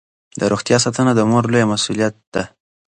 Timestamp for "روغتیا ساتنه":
0.51-1.11